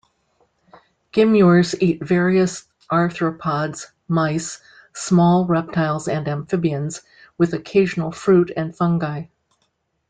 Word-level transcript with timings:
Gymnures 1.11 1.75
eat 1.79 2.03
various 2.03 2.65
arthropods, 2.91 3.85
mice, 4.07 4.59
small 4.95 5.45
reptiles 5.45 6.07
and 6.07 6.27
amphibians, 6.27 7.03
with 7.37 7.53
occasional 7.53 8.11
fruit 8.11 8.49
and 8.57 8.75
fungi. 8.75 9.25